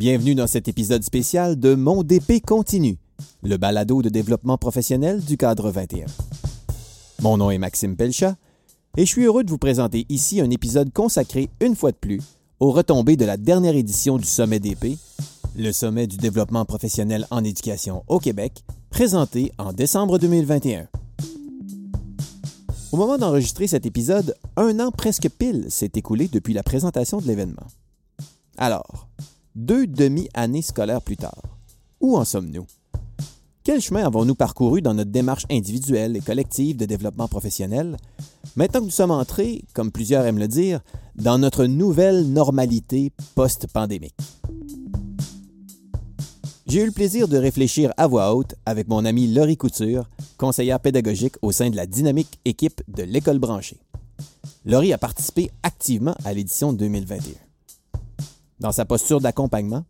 [0.00, 2.96] Bienvenue dans cet épisode spécial de Mon DP continue,
[3.42, 6.06] le balado de développement professionnel du cadre 21.
[7.20, 8.36] Mon nom est Maxime Pelchat
[8.96, 12.22] et je suis heureux de vous présenter ici un épisode consacré une fois de plus
[12.60, 14.96] aux retombées de la dernière édition du Sommet DP,
[15.54, 20.88] le sommet du développement professionnel en éducation au Québec, présenté en décembre 2021.
[22.92, 27.26] Au moment d'enregistrer cet épisode, un an presque pile s'est écoulé depuis la présentation de
[27.26, 27.66] l'événement.
[28.56, 29.10] Alors,
[29.54, 31.42] deux demi-années scolaires plus tard,
[32.00, 32.66] où en sommes-nous?
[33.62, 37.96] Quel chemin avons-nous parcouru dans notre démarche individuelle et collective de développement professionnel,
[38.56, 40.80] maintenant que nous sommes entrés, comme plusieurs aiment le dire,
[41.14, 44.16] dans notre nouvelle normalité post-pandémique?
[46.66, 50.80] J'ai eu le plaisir de réfléchir à voix haute avec mon ami Laurie Couture, conseillère
[50.80, 53.80] pédagogique au sein de la dynamique équipe de l'école branchée.
[54.64, 57.49] Laurie a participé activement à l'édition 2021.
[58.60, 59.86] Dans sa posture d'accompagnement,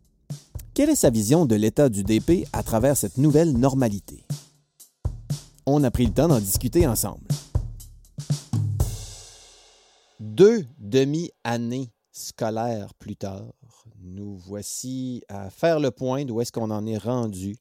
[0.73, 4.25] quelle est sa vision de l'état du DP à travers cette nouvelle normalité?
[5.65, 7.27] On a pris le temps d'en discuter ensemble.
[10.21, 13.51] Deux demi-années scolaires plus tard,
[13.99, 17.57] nous voici à faire le point d'où est-ce qu'on en est rendu.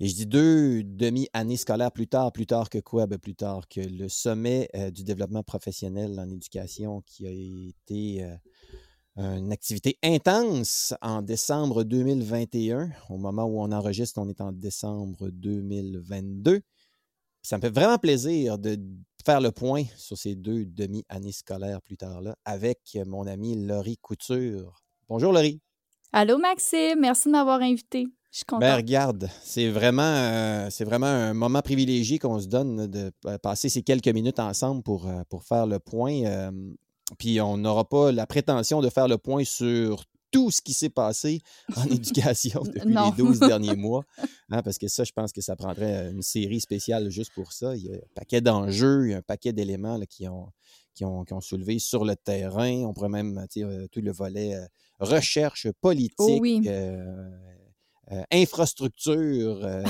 [0.00, 3.06] Et je dis deux demi-années scolaires plus tard, plus tard que quoi?
[3.06, 8.24] Ben, plus tard que le sommet euh, du développement professionnel en éducation qui a été
[8.24, 8.34] euh,
[9.18, 12.90] une activité intense en décembre 2021.
[13.10, 16.60] Au moment où on enregistre, on est en décembre 2022.
[17.42, 18.78] Ça me fait vraiment plaisir de
[19.24, 23.98] faire le point sur ces deux demi-années scolaires plus tard là avec mon ami Laurie
[23.98, 24.82] Couture.
[25.08, 25.60] Bonjour Laurie.
[26.12, 28.06] Allô Maxime, merci de m'avoir invité.
[28.30, 28.60] Je suis contente.
[28.60, 33.10] Ben, regarde, c'est vraiment, euh, c'est vraiment un moment privilégié qu'on se donne de
[33.42, 36.24] passer ces quelques minutes ensemble pour, euh, pour faire le point.
[36.24, 36.50] Euh,
[37.18, 40.90] puis on n'aura pas la prétention de faire le point sur tout ce qui s'est
[40.90, 41.40] passé
[41.74, 44.04] en éducation depuis les 12 derniers mois.
[44.50, 47.74] Hein, parce que ça, je pense que ça prendrait une série spéciale juste pour ça.
[47.76, 50.48] Il y a un paquet d'enjeux, il y a un paquet d'éléments qui ont,
[50.94, 52.84] qui, ont, qui ont soulevé sur le terrain.
[52.84, 53.46] On pourrait même,
[53.90, 54.58] tout le volet
[55.00, 56.42] recherche Oh politique.
[56.42, 56.62] oui.
[56.66, 57.30] euh,
[58.12, 59.82] euh, infrastructure, euh,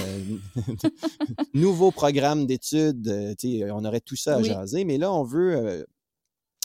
[1.54, 4.48] nouveaux programmes d'études, euh, on aurait tout ça à Oui.
[4.48, 5.84] jaser, mais là, on veut, euh,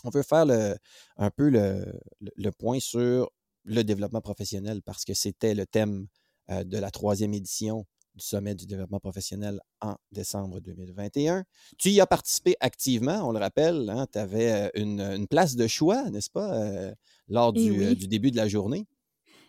[0.03, 0.75] on veut faire le,
[1.17, 1.85] un peu le,
[2.21, 3.29] le- le point sur
[3.63, 6.07] le développement professionnel parce que c'était le thème
[6.49, 11.45] euh, de la troisième édition du Sommet du développement professionnel en décembre 2021.
[11.79, 16.09] Tu y as participé activement, on le rappelle, tu avais une, une place de choix,
[16.11, 16.93] n'est-ce pas, euh,
[17.27, 17.85] lors du, oui.
[17.85, 18.85] euh, du début de la journée.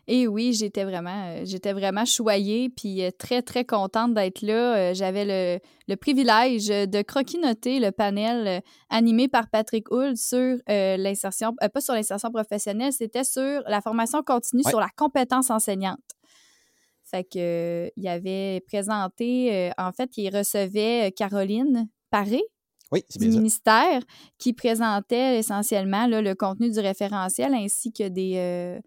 [0.06, 4.76] Et oui, j'étais vraiment, euh, j'étais vraiment choyée, puis euh, très, très contente d'être là.
[4.90, 8.60] Euh, J'avais le, le privilège de croquis-noter le panel
[8.90, 13.80] animé par Patrick Hull sur euh, l'insertion, euh, pas sur l'insertion professionnelle, c'était sur la
[13.80, 14.70] formation continue Ouais.
[14.70, 15.98] sur la compétence enseignante.
[17.04, 22.42] Fait que, euh, il avait présenté, en fait, il recevait Caroline Paré,
[22.92, 23.36] Oui, du bien ça.
[23.38, 24.02] ministère
[24.38, 28.80] qui présentait essentiellement là, le contenu du référentiel ainsi que des, euh,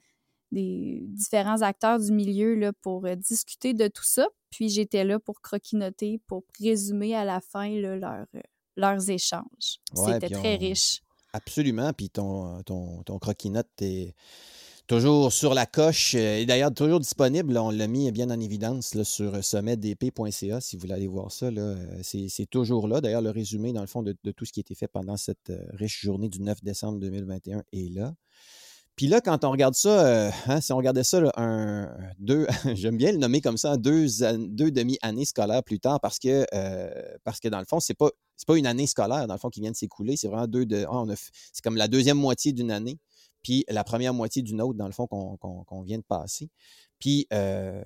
[0.51, 4.27] des différents acteurs du milieu là, pour euh, discuter de tout ça.
[4.49, 8.39] Puis j'étais là pour croquis-noter, pour résumer à la fin là, leur, euh,
[8.77, 9.79] leurs échanges.
[9.95, 11.01] Ouais, C'était très on- riche.
[11.33, 11.91] Absolument.
[11.93, 14.15] Puis ton, ton, ton croquis-note est
[14.87, 17.57] toujours sur la coche euh, et d'ailleurs toujours disponible.
[17.57, 21.49] on l'a mis bien en évidence là, sur sommetdp.ca si vous voulez aller voir ça.
[22.01, 23.01] C'est toujours là.
[23.01, 25.17] D'ailleurs, le résumé, dans le fond, de, de tout ce qui a été fait pendant
[25.17, 28.15] cette riche journée du 9 décembre 2021 est là.
[28.97, 31.87] Puis là, quand on regarde ça, euh, hein, si on regardait ça, un,
[32.17, 36.17] deux, j'aime bien le nommer comme ça, deux, an- deux demi-années scolaires plus tard, parce
[36.19, 36.89] que, euh,
[37.23, 39.49] parce que dans le fond, c'est pas, c'est pas une année scolaire, dans le fond,
[39.49, 40.17] qui vient de s'écouler.
[40.17, 40.85] C'est vraiment deux de.
[40.89, 41.03] ah,
[41.53, 42.97] c'est comme la deuxième moitié d'une année,
[43.43, 46.49] puis la première moitié d'une autre, dans le fond, qu'on qu'on- vient de passer.
[46.99, 47.83] Puis euh,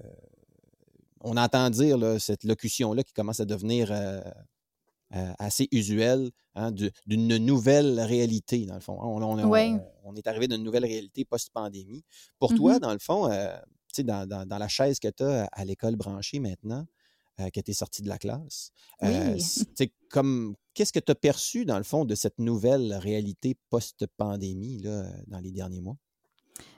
[1.20, 3.92] on entend dire cette locution-là qui commence à devenir
[5.16, 8.98] euh, assez usuelle, hein, d'une nouvelle réalité, dans le fond.
[9.02, 9.74] On, on- on- Ouais.
[10.04, 12.04] on est arrivé d'une nouvelle réalité post-pandémie.
[12.40, 12.80] Pour toi, Mhm.
[12.80, 13.56] dans le fond, euh,
[14.00, 16.86] dans, dans- dans la chaise que tu as à l'école branchée maintenant,
[17.40, 18.72] euh, que tu es sorti de la classe,
[19.04, 19.92] euh, Oui.
[20.10, 25.06] comme qu'est-ce que tu as perçu, dans le fond, de cette nouvelle réalité post-pandémie là,
[25.28, 25.98] dans les derniers mois?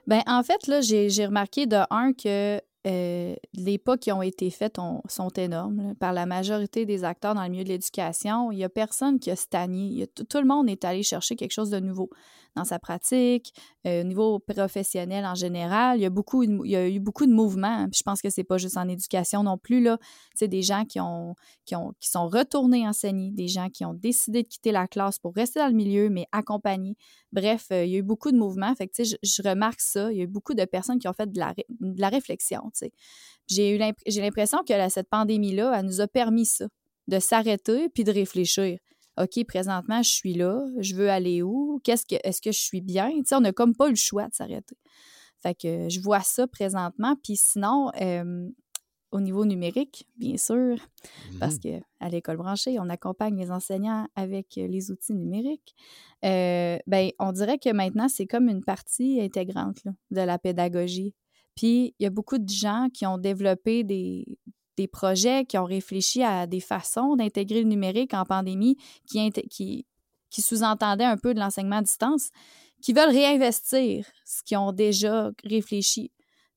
[0.07, 4.49] Ben, en fait, là, j'ai remarqué de un que euh, les pas qui ont été
[4.49, 4.77] faits
[5.07, 8.51] sont énormes par la majorité des acteurs dans le milieu de l'éducation.
[8.51, 10.07] Il n'y a personne qui a stagné.
[10.07, 12.09] tout le monde est allé chercher quelque chose de nouveau
[12.55, 13.53] dans sa pratique,
[13.87, 15.97] euh, au niveau professionnel en général.
[15.97, 17.87] Il y a, beaucoup, il y a eu beaucoup de mouvements.
[17.93, 19.87] je pense que c'est pas juste en éducation non plus.
[20.35, 23.93] C'est des gens qui, ont, qui, ont, qui sont retournés enseigner, des gens qui ont
[23.93, 26.95] décidé de quitter la classe pour rester dans le milieu, mais accompagnés.
[27.31, 28.73] Bref, euh, il y a eu beaucoup de mouvements.
[28.75, 30.11] Fait je remarque ça.
[30.11, 32.61] Il y a eu beaucoup de personnes qui ont fait de la, de la réflexion.
[33.47, 36.67] J'ai l'impression que cette pandémie-là, elle nous a permis ça,
[37.07, 38.77] de s'arrêter puis de réfléchir.
[39.21, 41.79] OK, présentement, je suis là, je veux aller où?
[41.83, 43.11] Qu'est-ce que est-ce que je suis bien?
[43.33, 44.77] on n'a comme pas le choix de s'arrêter.
[45.41, 47.15] Fait que je vois ça présentement.
[47.21, 47.91] Puis sinon,
[49.13, 50.77] au niveau numérique, bien sûr,
[51.39, 55.75] parce mmh qu'à l'école branchée, on accompagne les enseignants avec les outils numériques.
[56.25, 61.13] Euh, ben, on dirait que maintenant, c'est comme une partie intégrante de la pédagogie.
[61.55, 64.25] Puis, il y a beaucoup de gens qui ont développé des,
[64.77, 68.77] des projets, qui ont réfléchi à des façons d'intégrer le numérique en pandémie
[69.09, 69.31] qui,
[70.29, 72.29] qui, sous-entendaient un peu de l'enseignement à distance,
[72.81, 76.11] qui veulent réinvestir ce qu'ils ont déjà réfléchi,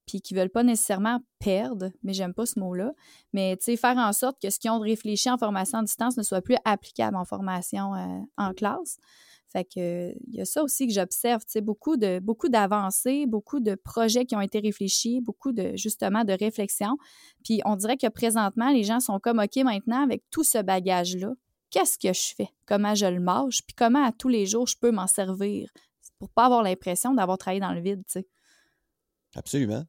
[0.06, 2.92] puis qui veulent pas nécessairement perdre, mais j'aime pas ce mot-là,
[3.32, 6.42] mais faire en sorte que ce qu'ils ont réfléchi en formation à distance ne soit
[6.42, 8.98] plus applicable en formation euh, en classe.
[9.56, 13.74] Fait il y a ça aussi que j'observe, tu beaucoup de beaucoup d'avancées, beaucoup de
[13.74, 16.98] projets qui ont été réfléchis, beaucoup de justement de réflexions.
[17.42, 21.32] Puis on dirait que présentement, les gens sont comme OK maintenant avec tout ce bagage-là,
[21.70, 22.50] qu'est-ce que je fais?
[22.66, 23.62] Comment je le mange?
[23.66, 25.70] Puis comment à tous les jours je peux m'en servir?
[26.18, 28.02] Pour pas avoir l'impression d'avoir travaillé dans le vide.
[29.34, 29.84] Absolument.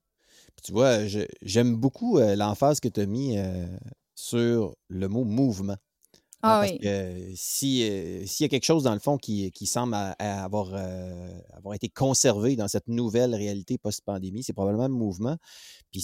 [0.64, 1.00] tu vois,
[1.42, 3.68] j'aime beaucoup euh, l'emphase que tu as mis euh,
[4.16, 5.78] sur le mot mouvement.
[6.44, 7.82] Ah parce que si,
[8.28, 10.74] s'il y a quelque chose, dans le fond, qui, semble avoir,
[11.54, 15.38] avoir été conservé dans cette nouvelle réalité post-pandémie, c'est probablement le mouvement.
[15.92, 16.02] Puis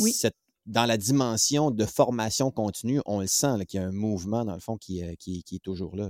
[0.65, 4.53] dans la dimension de formation continue, on le sent qu'il y a un mouvement, dans
[4.53, 6.09] le fond, qui, qui, est toujours là,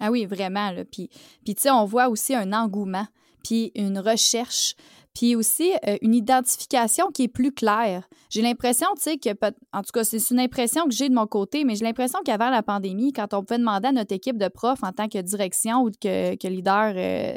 [0.00, 0.72] Ah oui, vraiment.
[0.90, 1.08] Puis,
[1.44, 3.06] puis tu sais, on voit aussi un engouement,
[3.44, 4.74] puis une recherche
[5.14, 8.08] puis aussi, euh, une identification qui est plus claire.
[8.30, 9.30] J'ai l'impression, tu sais, que,
[9.72, 12.50] en tout cas, c'est une impression que j'ai de mon côté, mais j'ai l'impression qu'avant
[12.50, 15.82] la pandémie, quand on pouvait demander à notre équipe de profs en tant que direction
[15.82, 17.34] ou que, leader euh,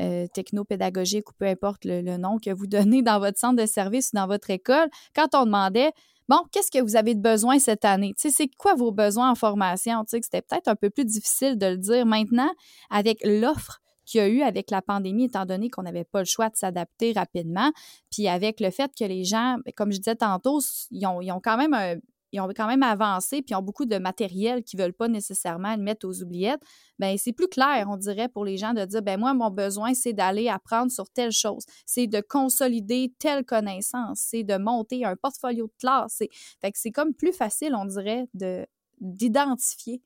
[0.00, 4.10] euh, technopédagogique ou peu importe le, nom que vous donnez dans votre centre de service
[4.12, 5.92] ou dans votre école, quand on demandait
[6.28, 8.14] Bon, qu'est-ce que vous avez de besoin cette année?
[8.16, 10.04] Tu sais, c'est quoi vos besoins en formation?
[10.04, 12.50] Tu sais, c'était peut-être un peu plus difficile de le dire maintenant
[12.90, 13.80] avec l'offre
[14.12, 16.56] qu'il y a eu avec la pandémie, étant donné qu'on n'avait pas le choix de
[16.56, 17.72] s'adapter rapidement.
[18.10, 20.60] Puis avec le fait que les gens, ben, comme je disais tantôt,
[20.90, 25.08] ils ont, quand même avancé, puis ils ont beaucoup de matériel qu'ils ne veulent pas
[25.08, 26.60] nécessairement mettre aux oubliettes,
[26.98, 29.94] bien, c'est plus clair, on dirait, pour les gens de dire, ben moi, mon besoin,
[29.94, 35.16] c'est d'aller apprendre sur telle chose, c'est de consolider telle connaissance, c'est de monter un
[35.16, 36.22] portfolio de classe.
[36.60, 38.66] Fait que c'est comme plus facile, on dirait, de
[39.00, 40.00] d'identifier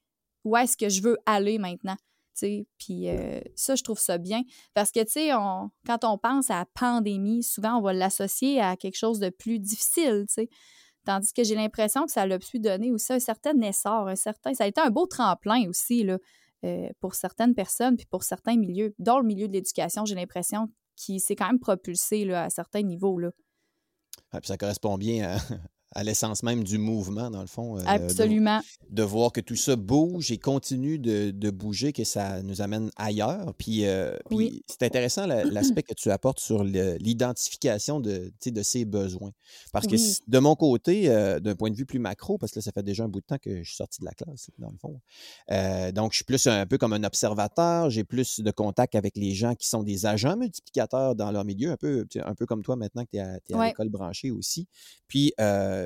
[0.44, 1.96] où est-ce que je veux aller maintenant.
[2.40, 4.42] Puis euh, ça, je trouve ça bien.
[4.74, 8.76] Parce que, tu sais, quand on pense à la pandémie, souvent, on va l'associer à
[8.76, 10.48] quelque chose de plus difficile, tu sais.
[11.04, 14.54] Tandis que j'ai l'impression que ça a pu donner aussi un certain essor, un certain...
[14.54, 16.18] Ça a été un beau tremplin aussi, là,
[16.64, 18.92] euh, pour certaines personnes, puis pour certains milieux.
[18.98, 22.82] Dans le milieu de l'éducation, j'ai l'impression qu'il s'est quand même propulsé là, à certains
[22.82, 23.30] niveaux, là.
[24.32, 25.38] puis ça correspond bien à,
[25.94, 27.78] à l'essence même du mouvement, dans le fond.
[27.78, 28.60] Euh, Absolument.
[28.90, 33.54] De, voir que tout ça bouge et continue de, bouger, que ça nous amène ailleurs.
[33.56, 34.62] Puis, euh, oui.
[34.68, 39.32] c'est intéressant l'aspect que tu apportes sur l'identification de, de ses besoins.
[39.72, 39.96] Parce que
[40.28, 42.82] de mon côté, euh, d'un point de vue plus macro, parce que là, ça fait
[42.82, 45.00] déjà un bout de temps que je suis sorti de la classe, dans le fond.
[45.92, 49.32] donc, je suis plus un peu comme un observateur, j'ai plus de contact avec les
[49.32, 52.76] gens qui sont des agents multiplicateurs dans leur milieu, un peu, un peu comme toi
[52.76, 54.66] maintenant que tu es à, l'école branchée aussi.
[55.08, 55.32] Puis,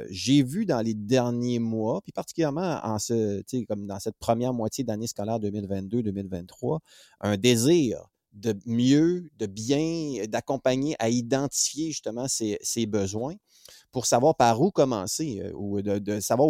[0.00, 4.52] euh, j'ai vu dans les derniers mois, puis particulièrement en ce, comme dans cette première
[4.52, 6.78] moitié d'année scolaire 2022-2023,
[7.20, 13.34] un désir de mieux, de bien, d'accompagner à identifier justement ses, besoins
[13.92, 16.48] pour savoir par où commencer euh, ou de, savoir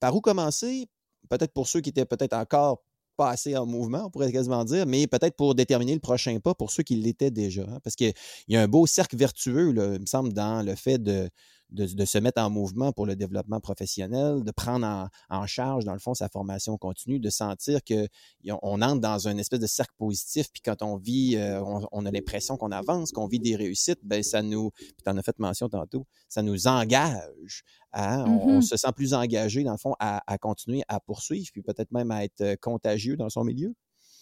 [0.00, 0.86] par où commencer,
[1.28, 2.82] peut-être pour ceux qui étaient peut-être encore
[3.18, 6.54] pas assez en mouvement, on pourrait quasiment dire, mais peut-être pour déterminer le prochain pas
[6.54, 7.62] pour ceux qui l'étaient déjà.
[7.62, 8.14] Hein, parce qu'il
[8.46, 11.28] y a un beau cercle vertueux, il me semble, dans le fait de,
[11.70, 15.98] de, se mettre en mouvement pour le développement professionnel, de prendre en, charge, dans le
[15.98, 20.62] fond, sa formation continue, de sentir qu'on entre dans un espèce de cercle positif, puis
[20.62, 24.42] quand on vit, euh, on, a l'impression qu'on avance, qu'on vit des réussites, ben ça
[24.42, 27.64] nous, puis tu en as fait mention tantôt, ça nous engage.
[27.92, 28.62] on, mm-hmm.
[28.62, 32.10] se sent plus engagé, dans le fond, à, à continuer à poursuivre, puis peut-être même
[32.10, 33.74] à être euh, contagieux dans son milieu.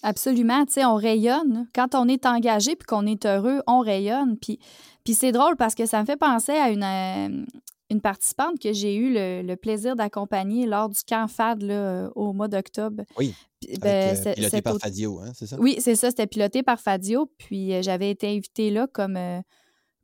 [0.03, 1.69] Absolument, tu sais, on rayonne.
[1.75, 4.37] Quand on est engagé puis qu'on est heureux, on rayonne.
[4.39, 4.59] Puis,
[5.05, 7.45] puis c'est drôle parce que ça me fait penser à une, euh,
[7.91, 12.49] une participante que j'ai eu le, plaisir d'accompagner lors du camp FAD là, au mois
[12.49, 13.05] d'octobre.
[13.19, 13.35] Oui.
[13.81, 15.57] Ben, piloté par Fadio, hein, c'est ça?
[15.59, 17.31] Oui, c'est ça, c'était piloté par Fadio.
[17.39, 19.19] Puis j'avais été invitée là comme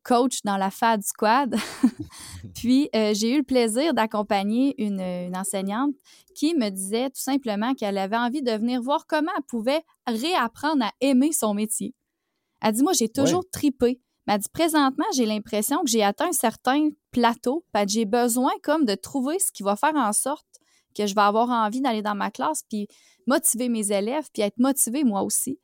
[0.03, 1.57] coach dans la FAD Squad.
[2.55, 5.01] Puis, euh, j'ai eu le plaisir d'accompagner une,
[5.37, 5.95] enseignante
[6.35, 10.85] qui me disait tout simplement qu'elle avait envie de venir voir comment elle pouvait réapprendre
[10.85, 11.95] à aimer son métier.
[12.61, 14.01] Elle dit, moi, j'ai toujours tripé.
[14.27, 17.65] Mais elle dit, présentement, j'ai l'impression que j'ai atteint un certain plateau.
[17.87, 20.47] J'ai besoin comme de trouver ce qui va faire en sorte
[20.95, 22.87] que je vais avoir envie d'aller dans ma classe, puis
[23.27, 25.59] motiver mes élèves, puis être motivée moi aussi.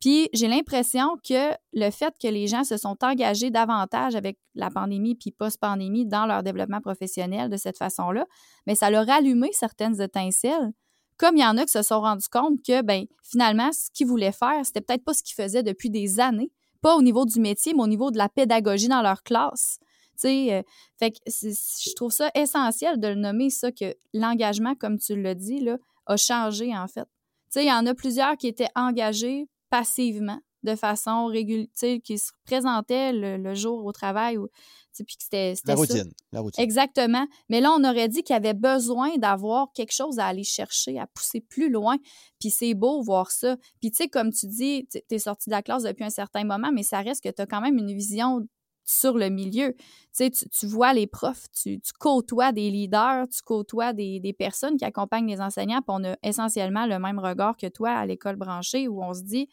[0.00, 4.70] Puis j'ai l'impression que le fait que les gens se sont engagés davantage avec la
[4.70, 8.24] pandémie puis post-pandémie dans leur développement professionnel de cette façon-là,
[8.66, 10.72] mais ça leur a allumé certaines étincelles.
[11.18, 14.06] Comme il y en a qui se sont rendus compte que, ben, finalement, ce qu'ils
[14.06, 17.38] voulaient faire, c'était peut-être pas ce qu'ils faisaient depuis des années, pas au niveau du
[17.38, 19.78] métier, mais au niveau de la pédagogie dans leur classe.
[20.18, 20.62] Tu euh,
[20.98, 25.34] fait que je trouve ça essentiel de le nommer, ça, que l'engagement, comme tu l'as
[25.34, 25.76] dit, là,
[26.06, 27.06] a changé, en fait.
[27.52, 31.68] Tu il y en a plusieurs qui étaient engagés passivement, de façon régulière,
[32.04, 34.36] qui se présentait le, jour au travail.
[34.36, 34.48] Ou,
[34.92, 36.62] puis que c'était, la, routine, la routine.
[36.62, 37.26] Exactement.
[37.48, 40.98] Mais là, on aurait dit qu'il y avait besoin d'avoir quelque chose à aller chercher,
[40.98, 41.96] à pousser plus loin.
[42.38, 43.56] Puis c'est beau voir ça.
[43.80, 46.44] Puis tu sais, comme tu dis, tu es sorti de la classe depuis un certain
[46.44, 48.46] moment, mais ça reste que tu as quand même une vision
[48.90, 49.74] sur le milieu.
[50.16, 54.84] Tu, tu vois les profs, tu, côtoies des leaders, tu côtoies des, des, personnes qui
[54.84, 58.88] accompagnent les enseignants, puis on a essentiellement le même regard que toi à l'école branchée
[58.88, 59.48] où on se dit,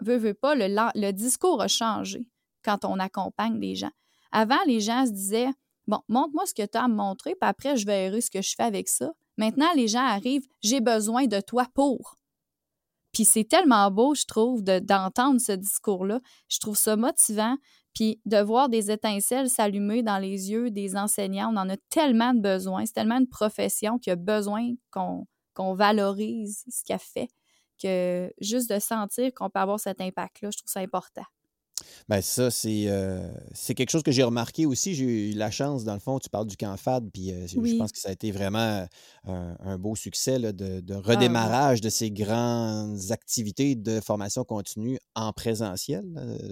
[0.00, 2.26] veut, veut pas, le, le discours a changé
[2.64, 3.92] quand on accompagne des gens.
[4.30, 5.50] Avant, les gens se disaient,
[5.86, 8.40] bon, montre-moi ce que tu as à me montrer, puis après, je verrai ce que
[8.40, 9.12] je fais avec ça.
[9.36, 12.16] Maintenant, les gens arrivent, j'ai besoin de toi pour.
[13.12, 16.20] Puis c'est tellement beau, je trouve, d'entendre ce discours-là.
[16.48, 17.56] Je trouve ça motivant.
[17.94, 22.32] Puis de voir des étincelles s'allumer dans les yeux des enseignants, on en a tellement
[22.32, 22.86] de besoin.
[22.86, 27.28] C'est tellement une profession qui a besoin qu'on valorise ce qu'elle fait
[27.82, 31.24] que juste de sentir qu'on peut avoir cet impact-là, je trouve ça important.
[32.08, 34.94] Bien, ça, euh, c'est quelque chose que j'ai remarqué aussi.
[34.94, 37.76] J'ai eu la chance, dans le fond, tu parles du camp FAD, puis euh, je
[37.76, 38.86] pense que ça a été vraiment
[39.28, 45.32] euh, un, beau succès de, ah, redémarrage de ces grandes activités de formation continue en
[45.32, 46.04] présentiel.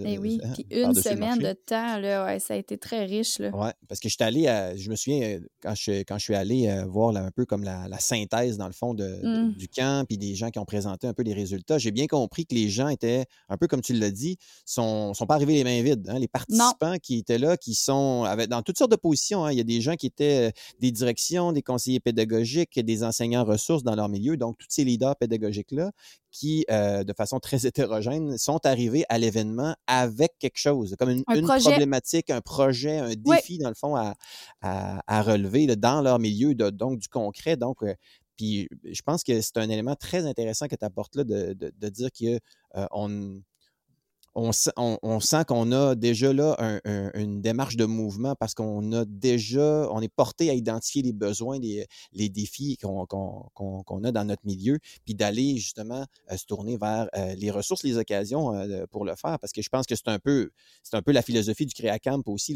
[0.05, 3.39] Et eh oui, hein, puis une semaine de temps, là, ça a été très riche.
[3.39, 6.83] Oui, parce que je suis allé, je me souviens, quand je, quand je suis allé
[6.87, 9.55] voir un peu comme la, synthèse, dans le fond, de, mmh.
[9.57, 12.45] du camp, puis des gens qui ont présenté un peu les résultats, j'ai bien compris
[12.45, 15.63] que les gens étaient, un peu comme tu l'as dit, sont sont pas arrivés les
[15.63, 16.09] mains vides.
[16.09, 16.19] Hein.
[16.19, 19.45] Les participants qui étaient là, qui sont dans toutes sortes de positions.
[19.45, 19.53] Hein.
[19.53, 23.45] Il y a des gens qui étaient euh, des directions, des conseillers pédagogiques, des enseignants
[23.45, 24.35] ressources dans leur milieu.
[24.35, 25.91] Donc, tous ces leaders pédagogiques-là
[26.31, 31.23] qui, euh, de façon très hétérogène, sont arrivés à l'événement avec quelque chose, comme une,
[31.23, 37.07] problématique, un projet, un défi, dans le fond, à, relever dans leur milieu, donc du
[37.07, 37.55] concret.
[37.55, 37.93] Donc, euh,
[38.35, 42.09] puis je pense que c'est un élément très intéressant que tu apportes là de, dire
[42.11, 43.41] qu'on
[44.35, 44.51] on,
[45.19, 46.79] sent qu'on a déjà là
[47.13, 51.59] une démarche de mouvement parce qu'on a déjà, on est porté à identifier les besoins,
[51.59, 57.07] les, les défis qu'on a dans notre milieu, puis d'aller justement euh, se tourner vers
[57.15, 59.39] euh, les ressources, les occasions euh, pour le faire.
[59.39, 60.51] Parce que je pense que c'est un peu,
[60.83, 62.53] c'est un peu la philosophie du CréaCamp aussi,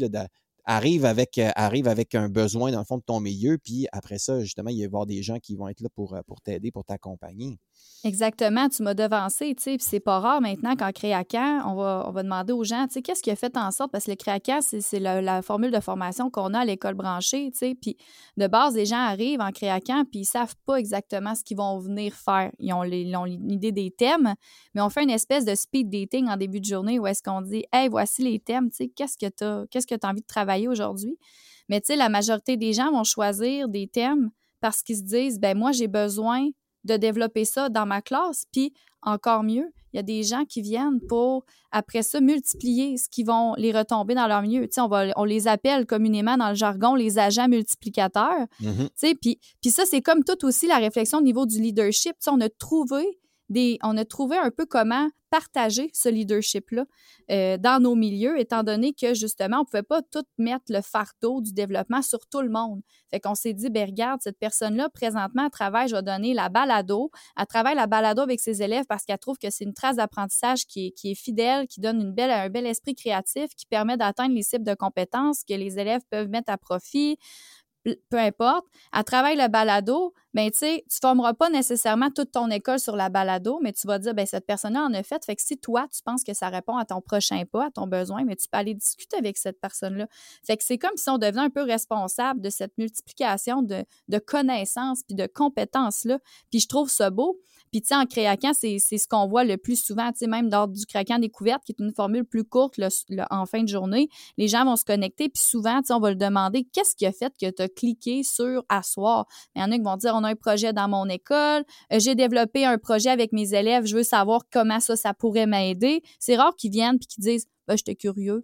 [0.66, 4.40] arrive avec, arrive avec un besoin dans le fond de ton milieu, puis après ça,
[4.40, 6.84] justement, il va y avoir des gens qui vont être là pour, pour t'aider, pour
[6.84, 7.58] t'accompagner.
[8.04, 12.04] Exactement, tu m'as devancé, tu sais, puis c'est pas rare maintenant qu'en créacan, on va,
[12.06, 14.10] on va demander aux gens, tu sais, qu'est-ce qui a fait en sorte, parce que
[14.10, 17.96] le créacan, c'est la, formule de formation qu'on a à l'école branchée, tu sais, puis
[18.36, 21.78] de base, les gens arrivent en créacan, puis ils savent pas exactement ce qu'ils vont
[21.78, 22.52] venir faire.
[22.58, 22.82] Ils ont,
[23.24, 24.34] l'idée des thèmes,
[24.74, 27.40] mais on fait une espèce de speed dating en début de journée où est-ce qu'on
[27.40, 30.20] dit, hey, voici les thèmes, tu sais, qu'est-ce que tu qu'est-ce que tu as envie
[30.20, 31.18] de travailler aujourd'hui?
[31.68, 35.38] Mais tu sais, la majorité des gens vont choisir des thèmes parce qu'ils se disent,
[35.38, 36.48] ben moi, j'ai besoin
[36.84, 38.46] de développer ça dans ma classe.
[38.52, 38.72] Puis
[39.02, 43.22] encore mieux, il y a des gens qui viennent pour, après ça, multiplier ce qui
[43.24, 44.68] vont les retomber dans leur milieu.
[44.78, 48.46] on, va, on les appelle communément dans le jargon les agents multiplicateurs.
[48.60, 49.16] Mm-hmm.
[49.20, 52.14] Puis, puis ça, c'est comme tout aussi la réflexion au niveau du leadership.
[52.26, 53.04] on a trouvé
[53.82, 56.84] on a trouvé un peu comment partager ce leadership-là
[57.30, 60.80] euh, dans nos milieux, étant donné que justement, on ne pouvait pas tout mettre le
[60.80, 62.80] fardeau du développement sur tout le monde.
[63.10, 67.10] Fait qu'on s'est dit, ben regarde, cette personne-là, présentement, travaille, je vais donner la balado.
[67.36, 70.64] Elle travaille la balado avec ses élèves parce qu'elle trouve que c'est une trace d'apprentissage
[70.66, 74.42] qui est, fidèle, qui donne une belle, un bel esprit créatif, qui permet d'atteindre les
[74.42, 77.18] cibles de compétences que les élèves peuvent mettre à profit
[78.10, 82.50] peu importe, elle travaille le balado, ben tu sais, tu formeras pas nécessairement toute ton
[82.50, 85.24] école sur la balado, mais tu vas dire, ben cette personne-là en a fait.
[85.24, 87.86] Fait que si toi, tu penses que ça répond à ton prochain pas, à ton
[87.86, 90.06] besoin, mais tu peux aller discuter avec cette personne-là.
[90.44, 94.18] Fait que c'est comme si on devenait un peu responsable de cette multiplication de, de
[94.18, 96.18] connaissances puis de compétences-là.
[96.50, 97.40] Puis je trouve ça beau.
[97.72, 100.50] Puis, tu sais, en créaquant, c'est ce qu'on voit le plus souvent, tu sais, même
[100.50, 102.80] lors du craquant découverte, qui est une formule plus courte
[103.30, 104.08] en fin de journée.
[104.38, 107.06] Les gens vont se connecter, puis souvent, tu sais, on va le demander, qu'est-ce qui
[107.06, 109.26] a fait que tu as cliqué sur Asseoir?
[109.54, 111.98] Il y en a qui vont dire, on a un projet dans mon école, euh,
[111.98, 116.02] j'ai développé un projet avec mes élèves, je veux savoir comment ça, ça pourrait m'aider.
[116.18, 118.42] C'est rare qu'ils viennent puis qu'ils disent, ben, j'étais curieux.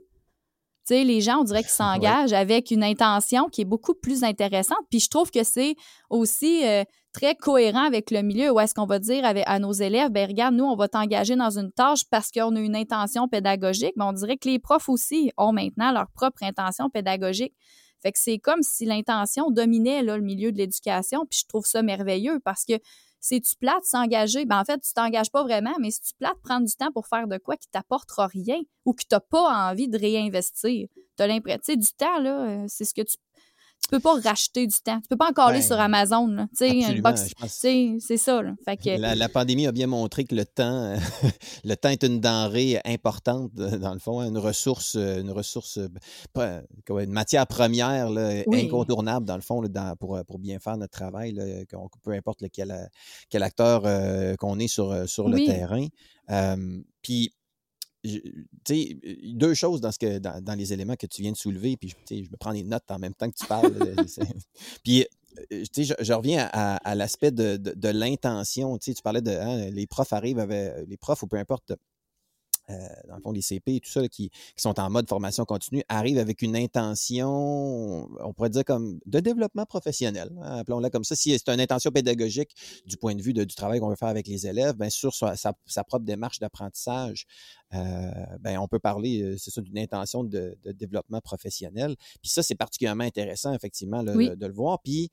[0.87, 4.25] Tu sais, les gens, on dirait qu'ils s'engagent avec une intention qui est beaucoup plus
[4.25, 4.81] intéressante.
[4.91, 5.77] Puis je trouve que c'est
[6.11, 10.11] aussi euh, très cohérent avec le milieu où est-ce qu'on va dire à nos élèves,
[10.11, 13.93] ben regarde, nous, on va t'engager dans une tâche parce qu'on a une intention pédagogique.
[13.97, 17.55] Mais on dirait que les profs aussi ont maintenant leur propre intention pédagogique.
[18.03, 21.25] Fait que c'est comme si l'intention dominait là, le milieu de l'éducation.
[21.29, 22.75] Puis je trouve ça merveilleux parce que
[23.21, 26.41] si tu plates s'engager, ben en fait, tu t'engages pas vraiment, mais si tu plates
[26.43, 29.71] prendre du temps pour faire de quoi qui t'apportera rien ou que tu n'as pas
[29.71, 33.03] envie de réinvestir, tu as l'impression, tu sais, du temps, là, euh, c'est ce que
[33.03, 33.32] tu tu
[33.93, 35.01] peux pas racheter du temps.
[35.01, 36.49] Tu peux pas encore aller sur ben, Amazon.
[36.55, 38.43] C'est ça.
[38.85, 40.95] la, pandémie a bien montré que le temps,
[41.65, 45.79] le temps est une denrée importante, dans le fond, une ressource, une ressource,
[46.37, 48.11] une matière première
[48.53, 49.63] incontournable, dans le fond,
[50.01, 51.39] pour, pour bien faire notre travail,
[52.03, 52.89] peu importe lequel,
[53.29, 55.87] quel acteur euh, qu'on est sur, sur le terrain.
[57.03, 57.42] Puis sais,
[58.05, 62.15] deux choses dans, ce que, dans, les éléments que tu viens de soulever, puis je
[62.15, 63.73] me prends des notes en même temps que tu parles.
[64.85, 65.07] puis,
[65.51, 68.77] je, je, reviens à, l'aspect de, de, l'intention.
[68.79, 71.73] Tu parlais de hein, les profs arrivent avec les profs ou peu importe
[72.71, 72.75] euh,
[73.09, 76.19] dans le fond, les CP et tout ça, qui, sont en mode formation continue, arrivent
[76.19, 81.17] avec une intention, on pourrait dire comme de développement professionnel, hein, appelons-la comme ça.
[81.17, 82.55] Si c'est une intention pédagogique
[82.87, 85.55] du point de vue du travail qu'on veut faire avec les élèves, bien sur sa,
[85.85, 87.27] propre démarche d'apprentissage,
[87.75, 91.97] euh, ben, on peut parler, euh, c'est ça, d'une intention de, développement professionnel.
[92.21, 94.81] Puis ça, c'est particulièrement intéressant, effectivement, de, de, le voir.
[94.83, 95.11] Puis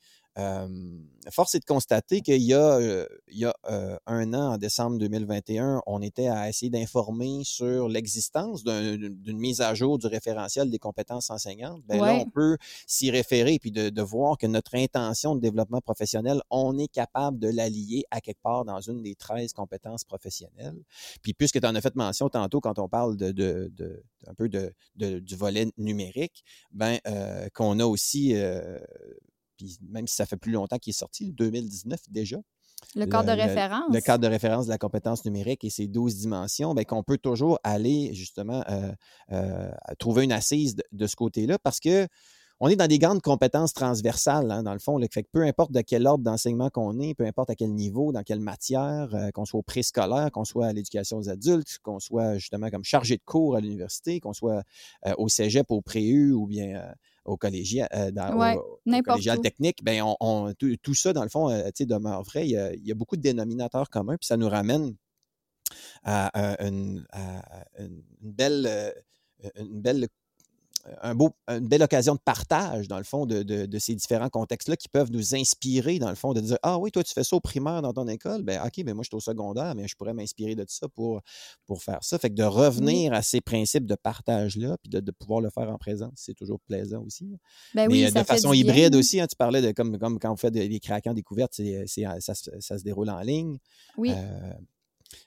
[1.32, 2.80] force est de constater qu'il y a,
[3.28, 3.54] il y a
[4.06, 9.74] un an, en décembre 2021, on était à essayer d'informer sur l'existence d'une mise à
[9.74, 11.82] jour du référentiel des compétences enseignantes.
[11.88, 15.82] Bien là, on peut s'y référer puis de, de, voir que notre intention de développement
[15.82, 20.84] professionnel, on est capable de l'allier à quelque part dans une des 13 compétences professionnelles.
[21.22, 24.34] Puis puisque tu en as fait mention tantôt quand on parle de, de, de un
[24.34, 27.00] peu de, du volet numérique, ben
[27.54, 28.34] qu'on a aussi
[29.60, 32.38] puis même si ça fait plus longtemps qu'il est sorti, 2019 déjà.
[32.96, 33.94] Le cadre de référence.
[33.94, 37.18] Le, cadre de référence de la compétence numérique et ses 12 dimensions, bien, qu'on peut
[37.18, 38.92] toujours aller justement euh,
[39.34, 39.70] euh,
[40.00, 42.08] trouver une assise de, ce côté-là parce que
[42.62, 45.00] on est dans des grandes compétences transversales, hein, dans le fond.
[45.12, 48.12] fait que peu importe de quel ordre d'enseignement qu'on est, peu importe à quel niveau,
[48.14, 52.00] dans quelle matière, euh, qu'on soit au préscolaire, qu'on soit à l'éducation aux adultes, qu'on
[52.00, 54.64] soit justement comme chargé de cours à l'université, qu'on soit
[55.18, 56.82] au cégep, au préu ou bien
[57.30, 58.12] au collégial, euh,
[59.04, 62.48] collégial technique, ben on, tout, ça, dans le fond, euh, demeure vrai.
[62.48, 64.96] Il y, a, beaucoup de dénominateurs communs, puis ça nous ramène
[66.04, 67.06] à, une,
[68.22, 68.92] belle, euh,
[69.56, 70.08] une belle
[71.02, 74.90] un beau, une belle occasion de partage, dans le fond, de, ces différents contextes-là qui
[74.90, 77.40] peuvent nous inspirer, dans le fond, de dire Ah oui, toi, tu fais ça au
[77.40, 78.44] primaire dans ton école.
[78.44, 81.22] Ben, OK, mais moi, je suis au secondaire, mais je pourrais m'inspirer de ça pour,
[81.66, 82.18] pour faire ça.
[82.18, 85.78] Fait que de revenir à ces principes de partage-là, puis de, pouvoir le faire en
[85.78, 87.38] présence, c'est toujours plaisant aussi.
[87.74, 90.38] Ben mais euh, de façon hybride aussi, hein, tu parlais de comme, comme quand on
[90.38, 91.54] fait des craquants découvertes,
[91.88, 93.58] ça, ça, se déroule en ligne.
[93.98, 94.12] Oui.
[94.12, 94.54] Euh,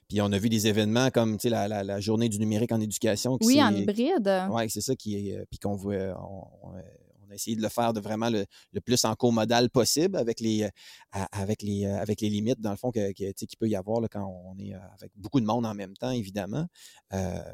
[0.07, 3.37] puis on a vu des événements comme la, la, la, journée du numérique en éducation.
[3.41, 4.47] oui, en hybride.
[4.51, 5.37] Oui, c'est ça qui est.
[5.37, 6.13] Euh, puis qu'on veut.
[6.17, 8.45] On, a essayé de le faire de vraiment le,
[8.81, 12.77] plus en co-modal possible avec les, euh, avec, les, euh, avec les limites, dans le
[12.77, 15.73] fond, qu'il qui peut y avoir là, quand on est avec beaucoup de monde en
[15.73, 16.67] même temps, évidemment.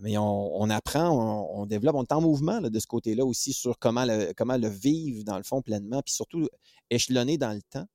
[0.01, 4.03] mais on, apprend, on, développe, on est en mouvement de ce côté-là aussi sur comment
[4.03, 6.49] le, comment le vivre, dans le fond, pleinement, puis surtout
[6.89, 7.85] échelonner dans le temps.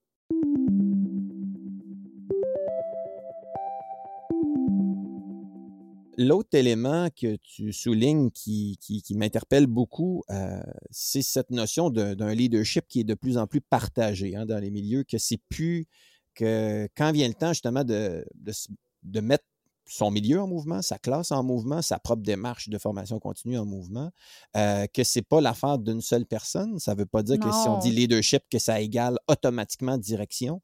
[6.17, 8.79] L'autre élément que tu soulignes qui,
[9.11, 14.37] m'interpelle beaucoup, euh, c'est cette notion d'un leadership qui est de plus en plus partagé
[14.37, 15.87] hein, dans les milieux, que c'est plus
[16.35, 19.45] que quand vient le temps justement de, de, mettre
[19.87, 23.67] son milieu en mouvement, sa classe en mouvement, sa propre démarche de formation continue en
[23.67, 24.11] mouvement,
[24.57, 26.79] euh, que c'est pas l'affaire d'une seule personne.
[26.79, 30.61] Ça ne veut pas dire que si on dit leadership, que ça égale automatiquement direction.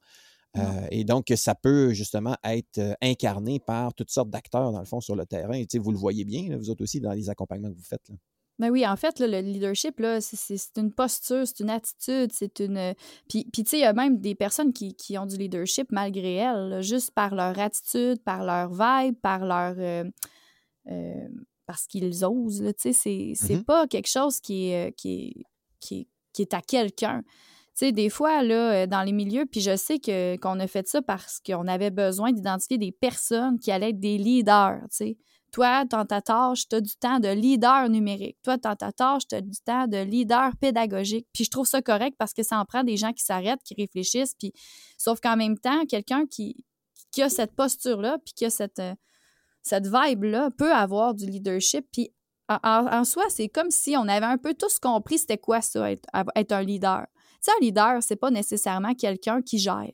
[0.57, 4.85] Euh, et donc, ça peut justement être euh, incarné par toutes sortes d'acteurs, dans le
[4.85, 5.55] fond, sur le terrain.
[5.55, 8.11] Et, vous le voyez bien, vous autres aussi, dans les accompagnements que vous faites.
[8.61, 12.95] Ben oui, en fait, le leadership, c'est une posture, c'est une attitude, c'est une.
[13.27, 15.91] Puis, puis tu sais, il y a même des personnes qui, qui, ont du leadership
[15.93, 19.77] malgré elles, juste par leur attitude, par leur vibe, par leur.
[19.79, 20.05] Euh,
[20.89, 21.29] euh,
[21.65, 25.45] parce qu'ils osent, tu sais, c'est mmh pas quelque chose qui est, euh, qui est,
[25.81, 27.23] qui est, qui est à quelqu'un.
[27.75, 31.01] Sais, des fois, là, dans les milieux, puis je sais que, qu'on a fait ça
[31.01, 35.19] parce qu'on avait besoin d'identifier des personnes qui allaient être des leaders, tu sais.
[35.53, 38.37] Toi, dans ta tâche, tu as du temps de leader numérique.
[38.43, 41.27] Toi, dans ta tâche, tu as du temps de leader pédagogique.
[41.33, 43.75] Puis je trouve ça correct parce que ça en prend des gens qui s'arrêtent, qui
[43.75, 44.35] réfléchissent.
[44.39, 44.53] Puis,
[44.97, 46.65] sauf qu'en même temps, quelqu'un qui,
[47.11, 48.95] qui a cette posture-là, puis qui a cette, euh,
[49.63, 51.87] cette vibe-là, peut avoir du leadership.
[51.93, 52.13] Puis
[52.49, 56.09] en, soi, c'est comme si on avait un peu tous compris c'était quoi ça, être,
[56.35, 57.07] être un leader.
[57.43, 59.93] Tu sais, un leader, c'est pas nécessairement quelqu'un qui gère.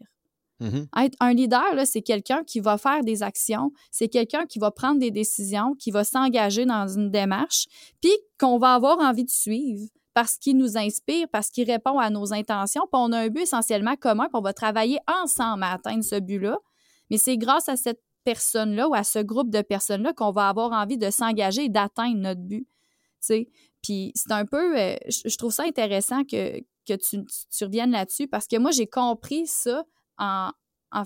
[0.61, 1.05] Mm-hmm.
[1.05, 4.99] Être un leader, c'est quelqu'un qui va faire des actions, c'est quelqu'un qui va prendre
[4.99, 7.67] des décisions, qui va s'engager dans une démarche,
[8.01, 12.09] puis qu'on va avoir envie de suivre parce qu'il nous inspire, parce qu'il répond à
[12.09, 15.73] nos intentions, puis on a un but essentiellement commun, puis on va travailler ensemble à
[15.73, 16.59] atteindre ce but-là.
[17.11, 20.73] Mais c'est grâce à cette personne-là ou à ce groupe de personnes-là qu'on va avoir
[20.73, 22.67] envie de s'engager et d'atteindre notre but.
[23.83, 28.29] Puis c'est un peu, euh, je trouve ça intéressant que, que tu, tu reviennes là-dessus
[28.29, 29.85] parce que moi, j'ai compris ça
[30.19, 30.51] en,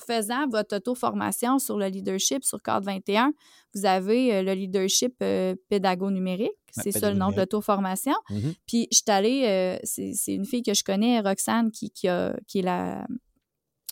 [0.07, 3.33] faisant votre auto-formation sur le leadership sur Cadre 21,
[3.75, 6.53] vous avez euh, le leadership euh, pédago-numérique.
[6.71, 8.15] c'est ça le nom de l'auto-formation.
[8.31, 8.55] Mm-hmm.
[8.69, 12.37] Puis, je suis allée, euh, c'est une fille que je connais, Roxane, qui, qui, a,
[12.47, 13.05] qui est la.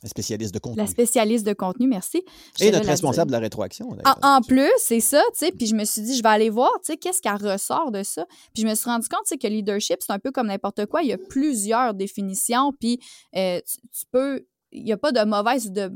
[0.03, 0.81] La spécialiste de contenu.
[0.81, 2.23] La spécialiste de contenu, merci.
[2.61, 3.89] Et notre responsable de la rétroaction.
[4.23, 5.53] En, plus, c'est ça, tu sais.
[5.53, 8.03] Puis je me suis dit, je vais aller voir, tu sais, qu'est-ce qu'elle ressort de
[8.03, 8.25] ça.
[8.55, 10.87] Puis je me suis rendu compte, tu sais, que leadership, c'est un peu comme n'importe
[10.87, 11.03] quoi.
[11.03, 12.73] Il y a plusieurs définitions.
[12.79, 13.01] Puis
[13.33, 15.91] tu, peux il n'y a pas de mauvaise ou de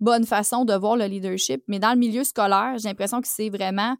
[0.00, 3.48] bonne façon de voir le leadership, mais dans le milieu scolaire, j'ai l'impression que c'est
[3.48, 3.96] vraiment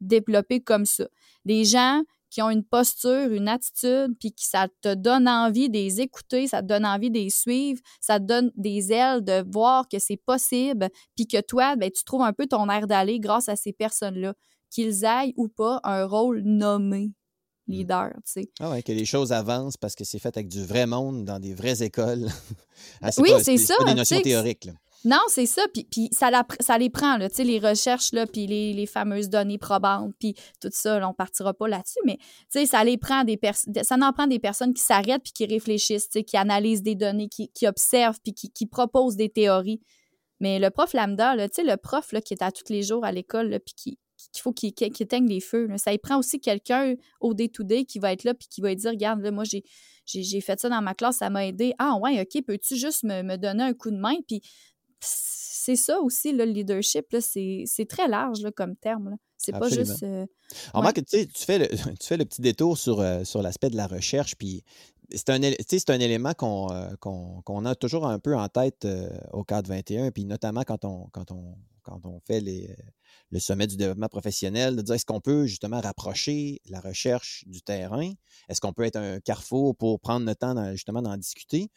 [0.00, 1.04] développé comme ça.
[1.44, 2.02] Des gens
[2.34, 6.48] qui ont une posture, une attitude, puis que ça te donne envie de les écouter,
[6.48, 10.00] ça te donne envie de les suivre, ça te donne des ailes de voir que
[10.00, 13.54] c'est possible, puis que toi, ben, tu trouves un peu ton air d'aller grâce à
[13.54, 14.34] ces personnes-là,
[14.68, 17.12] qu'ils aillent ou pas un rôle nommé
[17.66, 17.72] Mmh.
[17.72, 18.50] leader, tu sais.
[18.60, 21.38] Ah ouais, que les choses avancent parce que c'est fait avec du vrai monde dans
[21.38, 22.26] des vraies écoles.
[23.00, 23.74] ah, oui, c'est ça.
[23.78, 24.66] Pas des notions théoriques.
[24.66, 24.72] Là.
[25.04, 25.62] Non, c'est ça.
[25.72, 26.30] Puis, puis ça,
[26.78, 31.08] les prend, les recherches, là, puis les, les, fameuses données probantes, puis tout ça, là,
[31.08, 32.18] on partira pas là-dessus, mais
[32.66, 33.38] ça les prend des
[33.82, 37.66] ça en prend des personnes qui s'arrêtent puis qui réfléchissent, qui analysent des données, qui,
[37.66, 39.80] observent puis qui, proposent des théories.
[40.40, 43.58] Mais le prof lambda, là, le prof qui est à tous les jours à l'école,
[43.64, 43.98] puis qui,
[44.32, 45.68] qu'il faut qu'il éteigne les feux.
[45.76, 48.90] Ça y prend aussi quelqu'un au day-to-day qui va être là puis qui va dire
[48.90, 49.44] Regarde, moi,
[50.06, 51.74] j'ai fait ça dans ma classe, ça m'a aidé.
[51.78, 54.16] Ah, ouais, OK, peux-tu juste me, donner un coup de main?
[54.26, 54.42] Puis
[55.04, 59.16] c'est ça aussi, le leadership, c'est très large là, comme terme.
[59.38, 60.02] C'est pas juste.
[60.02, 60.26] Euh,
[61.06, 61.68] tu, fais le,
[62.00, 64.64] tu fais le petit détour sur, euh, sur l'aspect de la recherche, puis
[65.10, 68.86] c'est un, un élément euh, qu'on a toujours un peu en tête
[69.32, 72.74] au cadre 21, puis notamment quand on, quand on, quand on fait les,
[73.30, 77.60] le sommet du développement professionnel, de dire est-ce qu'on peut justement rapprocher la recherche du
[77.60, 78.12] terrain?
[78.48, 81.70] Est-ce qu'on peut être un carrefour pour prendre le temps justement d'en discuter?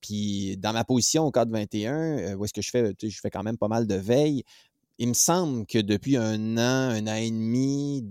[0.00, 3.30] Puis dans ma position au cadre 21, euh, où est-ce que je fais, je fais
[3.30, 4.44] quand même pas mal de veille,
[4.98, 8.04] il me semble que depuis un an, un an et demi,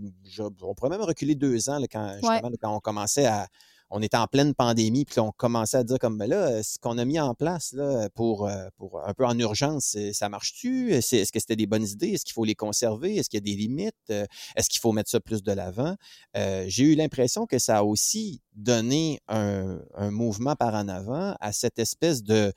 [0.62, 3.48] on pourrait même reculer deux ans quand, quand on commençait à,
[3.90, 6.98] on était en pleine pandémie, puis on commençait à dire comme, ben là, ce qu'on
[6.98, 10.92] a mis en place là, pour, euh, pour un peu en urgence, ça marche-tu?
[10.92, 12.10] Est-ce que c'était des bonnes idées?
[12.10, 13.16] Est-ce qu'il faut les conserver?
[13.16, 13.94] Est-ce qu'il y a des limites?
[14.10, 15.96] Euh, est-ce qu'il faut mettre ça plus de l'avant?
[16.36, 19.80] Euh, j'ai eu l'impression que ça a aussi donné un,
[20.12, 22.52] mouvement par en avant à cette espèce de,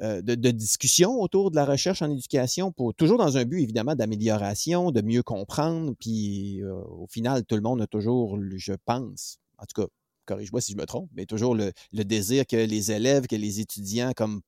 [0.00, 4.90] de, discussion autour de la recherche en éducation, pour toujours dans un but évidemment d'amélioration,
[4.90, 5.94] de mieux comprendre.
[5.98, 9.88] Puis au final, tout le monde a toujours, je pense, en tout cas,
[10.26, 14.12] corrige-moi si je me trompe, mais toujours le, désir que les élèves, que les étudiants
[14.16, 14.40] comme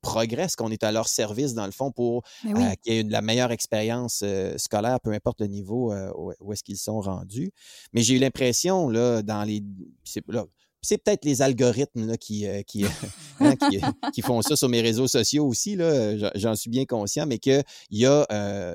[0.00, 2.50] progressent, qu'on est à leur service dans le fond pour euh,
[2.82, 6.62] qu'il y ait la meilleure expérience euh, scolaire, peu importe le niveau euh, où, est-ce
[6.62, 7.50] qu'ils sont rendus.
[7.92, 9.62] Mais j'ai eu l'impression, là, dans les.
[10.84, 12.84] C'est peut-être les algorithmes là, qui, qui,
[13.40, 13.54] hein,
[14.12, 15.76] qui, font ça sur mes réseaux sociaux aussi,
[16.34, 18.26] j'en suis bien conscient, mais qu'il y, a,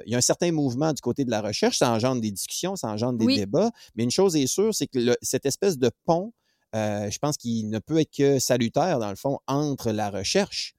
[0.05, 2.89] y a un certain mouvement du côté de la recherche, ça engendre des discussions, ça
[2.89, 6.33] engendre des débats, mais une chose est sûre, c'est que cette espèce de pont
[6.75, 10.75] euh, je pense qu'il ne peut être que salutaire, dans le fond, entre la recherche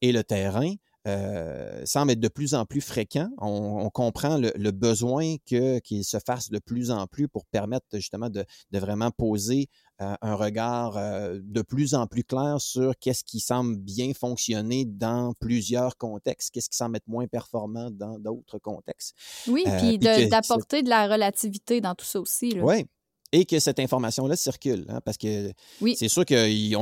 [0.00, 0.74] et le terrain.
[1.08, 3.30] Euh, semble être de plus en plus fréquent.
[3.38, 8.44] On, comprend le, besoin qu'il se fasse de plus en plus pour permettre justement de,
[8.72, 9.68] vraiment poser
[10.02, 14.84] euh, un regard euh, de plus en plus clair sur qu'est-ce qui semble bien fonctionner
[14.84, 19.16] dans plusieurs contextes, qu'est-ce qui semble être moins performant dans d'autres contextes.
[19.48, 22.58] Oui, puis d'apporter de la relativité dans tout ça aussi.
[22.60, 22.84] Oui,
[23.32, 24.86] et que cette information-là circule.
[24.88, 25.52] Hein, parce que
[25.94, 26.34] c'est sûr qu'on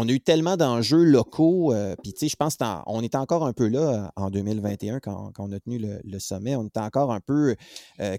[0.09, 1.73] a eu tellement d'enjeux locaux.
[1.73, 5.33] Euh, puis, tu sais, je pense qu'on était encore un peu là en 2021 quand,
[5.39, 6.57] on a tenu le, sommet.
[6.57, 7.57] On était encore un peu
[8.01, 8.17] euh,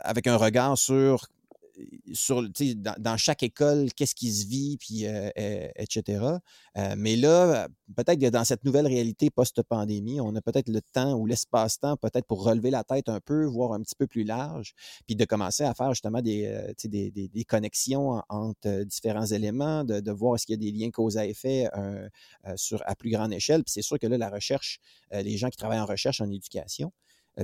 [0.00, 1.28] avec un regard sur
[2.98, 5.30] dans, chaque école, qu'est-ce qui se vit, puis, euh,
[5.76, 6.24] etc.
[6.76, 11.14] Euh, mais là, peut-être que dans cette nouvelle réalité post-pandémie, on a peut-être le temps
[11.14, 14.74] ou l'espace-temps peut-être pour relever la tête un peu, voir un petit peu plus large,
[15.06, 20.50] puis de commencer à faire justement des, euh, connexions entre différents éléments, de, voir s'il
[20.50, 21.68] y a des liens cause à effet
[22.44, 23.64] à plus grande échelle.
[23.64, 24.78] Puis c'est sûr que là, la recherche,
[25.10, 26.92] les gens qui travaillent en recherche en éducation,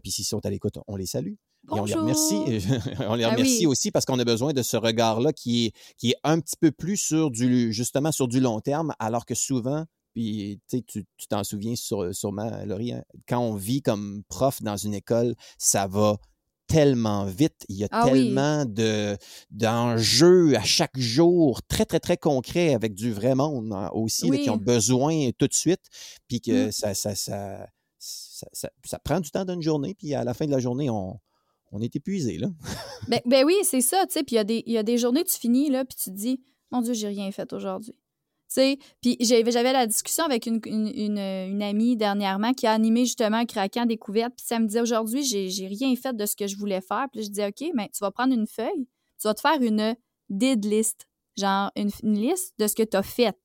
[0.03, 1.35] puis s'ils sont à l'écoute, on les salue.
[1.75, 2.37] Et on les remercie,
[3.09, 6.11] on les ah remercie aussi parce qu'on a besoin de ce regard-là qui est, qui
[6.11, 9.85] est un petit peu plus sur du, justement sur du long terme, alors que souvent,
[10.15, 14.95] puis tu t'en souviens sur, sûrement, Laurie, hein, quand on vit comme prof dans une
[14.95, 16.17] école, ça va
[16.67, 19.17] tellement vite, il y a ah tellement de
[19.51, 24.51] d'enjeux à chaque jour, très, très, très concrets avec du vrai monde hein, aussi, qui
[24.51, 25.81] ont besoin tout de suite,
[26.29, 27.67] puis que ça, ça, ça,
[27.99, 31.19] ça, ça, prend du temps d'une journée, puis à la fin de la journée, on,
[31.73, 32.49] on est épuisé, là.
[33.09, 34.23] ben, ben, oui, c'est ça, tu sais.
[34.23, 36.95] Puis il y, a des journées, tu finis, là, puis tu te dis, mon Dieu,
[36.95, 37.93] j'ai rien fait aujourd'hui.
[37.93, 43.37] Tu sais, puis j'avais la discussion avec une, une, amie dernièrement qui a animé justement
[43.37, 44.33] un craquant découverte.
[44.37, 47.09] Puis ça me disait aujourd'hui, j'ai rien fait de ce que je voulais faire.
[47.13, 48.89] Puis je disais, OK, mais tu vas prendre une feuille,
[49.21, 49.95] tu vas te faire une
[50.31, 53.37] did list, genre une, liste de ce que tu as fait.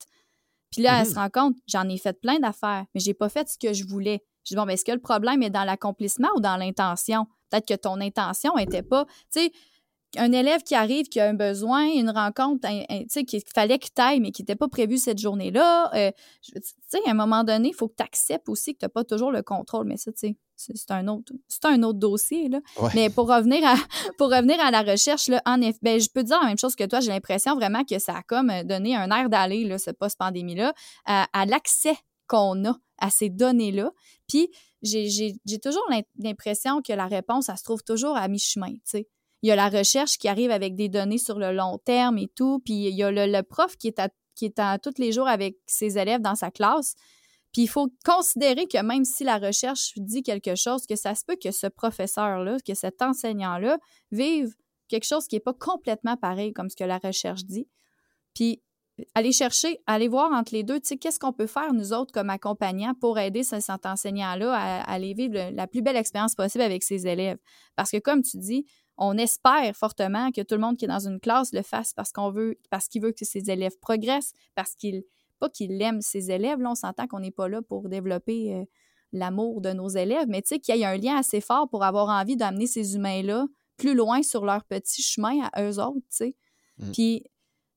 [0.72, 3.30] Puis là, elle se mmh rend compte, j'en ai fait plein d'affaires, mais j'ai pas
[3.30, 4.24] fait ce que je voulais.
[4.44, 7.26] Je dis, bon, mais est-ce que le problème est dans l'accomplissement ou dans l'intention?
[7.50, 9.06] Peut-être que ton intention n'était pas.
[9.32, 9.52] Tu sais,
[10.18, 13.92] un élève qui arrive, qui a un besoin, une rencontre, tu sais, qu'il fallait qu'il
[13.92, 15.92] taille, mais qui n'était pas prévu cette journée-là.
[15.96, 16.54] Euh, tu
[16.88, 19.04] sais, à un moment donné, il faut que tu acceptes aussi que tu n'as pas
[19.04, 19.88] toujours le contrôle.
[19.88, 22.50] Mais ça, tu sais, c'est un autre, c'est un autre dossier.
[22.50, 22.60] Là.
[22.94, 23.76] Mais pour revenir à,
[24.18, 26.76] pour revenir à la recherche, là, en effet, ben, je peux dire la même chose
[26.76, 27.00] que toi.
[27.00, 30.74] J'ai l'impression vraiment que ça a comme donné un air d'aller, là, ce post-pandémie-là,
[31.06, 31.96] à, à l'accès
[32.34, 33.92] qu'on a à ces données-là.
[34.28, 34.50] Puis,
[34.82, 39.56] j'ai toujours l'impression que la réponse, ça se trouve toujours à mi-chemin, Il y a
[39.56, 42.96] la recherche qui arrive avec des données sur le long terme et tout, puis il
[42.96, 45.98] y a le, prof qui est, à, qui est à tous les jours avec ses
[45.98, 46.96] élèves dans sa classe.
[47.52, 51.24] Puis il faut considérer que même si la recherche dit quelque chose, que ça se
[51.24, 53.78] peut que ce professeur-là, que cet enseignant-là
[54.12, 54.56] vive
[54.88, 57.68] quelque chose qui n'est pas complètement pareil comme ce que la recherche dit.
[58.34, 58.64] Puis
[59.16, 62.12] aller chercher, aller voir entre les deux, tu sais, qu'est-ce qu'on peut faire, nous autres,
[62.12, 66.84] comme accompagnants, pour aider cet enseignant-là à, aller vivre la plus belle expérience possible avec
[66.84, 67.38] ses élèves?
[67.76, 68.66] Parce que, comme tu dis,
[68.98, 72.12] on espère fortement que tout le monde qui est dans une classe le fasse parce
[72.12, 75.04] qu'on veut, parce qu'il veut que ses élèves progressent, parce qu'il,
[75.40, 78.64] pas qu'il aime ses élèves, là, on s'entend qu'on n'est pas là pour développer euh,
[79.12, 81.84] l'amour de nos élèves, mais tu sais, qu'il y ait un lien assez fort pour
[81.84, 86.18] avoir envie d'amener ces humains-là plus loin sur leur petit chemin à eux autres, tu
[86.18, 86.36] sais.
[86.78, 86.92] Mmh.
[86.92, 87.24] Puis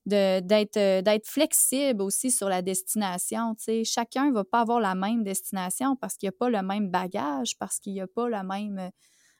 [0.07, 3.55] d'être flexible aussi sur la destination.
[3.83, 6.89] Chacun ne va pas avoir la même destination parce qu'il n'y a pas le même
[6.89, 8.89] bagage, parce qu'il n'y a pas la même,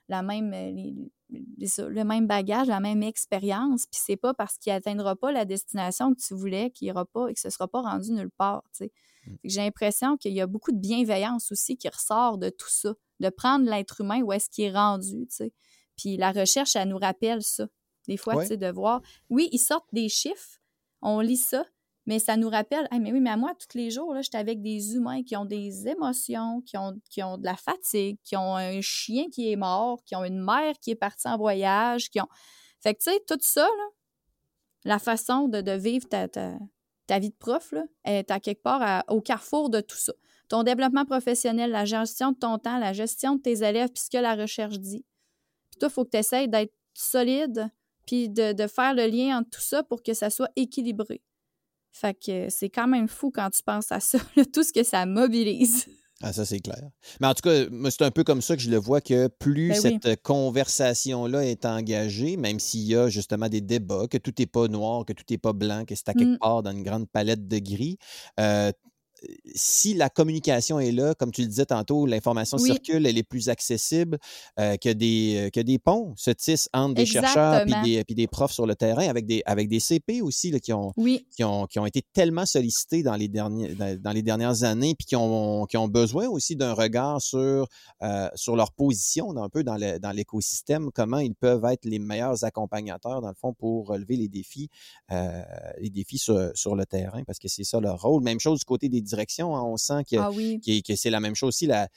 [0.10, 0.51] la même,
[1.30, 3.86] le même bagage, la même expérience.
[3.86, 7.30] Puis c'est pas parce qu'il n'atteindra pas la destination que tu voulais qu'il ira pas
[7.30, 8.63] et que ce ne sera pas rendu nulle part.
[8.82, 9.32] Mmh.
[9.45, 13.30] J'ai l'impression qu'il y a beaucoup de bienveillance aussi qui ressort de tout ça, de
[13.30, 15.27] prendre l'être humain où est-ce qu'il est rendu.
[15.95, 17.67] Puis la recherche, elle nous rappelle ça
[18.08, 19.02] des fois, tu sais, de voir.
[19.30, 20.60] Oui, ils sortent des chiffres,
[21.02, 21.65] on lit ça,
[22.08, 24.62] mais ça nous rappelle, mais oui, mais à moi, tous les jours, là, j'étais avec
[24.62, 28.56] des humains qui ont des émotions, qui ont, qui ont de la fatigue, qui ont
[28.56, 32.22] un chien qui est mort, qui ont une mère qui est partie en voyage, qui
[32.22, 32.30] ont.
[32.82, 33.88] Fait que, tu sais, tout ça, là,
[34.86, 39.20] la façon de, vivre ta, ta, vie de prof, là, est à quelque part au
[39.20, 40.13] carrefour de tout ça.
[40.48, 44.10] Ton développement professionnel, la gestion de ton temps, la gestion de tes élèves, puis ce
[44.10, 45.04] que la recherche dit.
[45.72, 47.70] Puis toi, il faut que tu essaies d'être solide,
[48.08, 51.22] puis de, faire le lien entre tout ça pour que ça soit équilibré.
[51.91, 54.17] Fait que c'est quand même fou quand tu penses à ça,
[54.54, 55.86] tout ce que ça mobilise.
[56.22, 56.82] Ah, ça, c'est clair.
[57.20, 59.70] Mais en tout cas, c'est un peu comme ça que je le vois que plus
[59.70, 64.48] ben cette conversation-là est engagée, même s'il y a justement des débats, que tout n'est
[64.48, 66.39] pas noir, que tout n'est pas blanc, que c'est à quelque mmh.
[66.39, 68.00] part dans une grande palette de gris,
[68.39, 68.72] euh,
[69.56, 73.49] si la communication est là, comme tu le disais tantôt, l'information circule, elle est plus
[73.49, 74.17] accessible,
[74.60, 78.27] euh, que, des, que des ponts se tissent entre des chercheurs et des, puis des
[78.27, 80.93] profs sur le terrain, avec des, avec des CP aussi là, qui, ont,
[81.32, 85.06] qui, ont, qui ont été tellement sollicités dans les, derniers, dans, les dernières années, puis
[85.06, 87.67] qui ont, qui ont besoin aussi d'un regard sur,
[88.36, 92.43] sur leur position un peu dans, le, dans l'écosystème, comment ils peuvent être les meilleurs
[92.43, 94.69] accompagnateurs, dans le fond, pour relever les défis,
[95.10, 98.23] les défis sur, sur le terrain, parce que c'est ça leur rôle.
[98.23, 99.56] Même chose du côté des direction.
[99.56, 101.67] Hein, on sent que, ah que, c'est la même chose aussi.
[101.67, 101.88] La,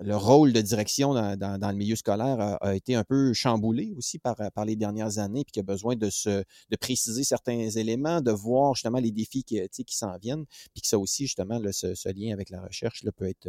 [0.00, 4.36] le rôle de direction dans, le milieu scolaire a, été un peu chamboulé aussi par,
[4.52, 8.20] par les dernières années, puis qu'il y a besoin de, se, de préciser certains éléments,
[8.20, 12.12] de voir justement les défis qui, qui s'en viennent, puis que ça aussi, justement, ce,
[12.12, 13.48] lien avec la recherche là, peut, être,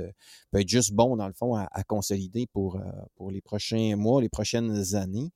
[0.52, 2.80] peut être juste bon, dans le fond, à, consolider pour,
[3.16, 5.32] pour les prochains mois, les prochaines années.